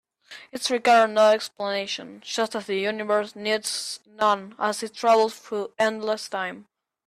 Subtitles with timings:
[0.51, 6.27] It required no explanation, just as the universe needs none as it travels through endless
[6.27, 6.65] time.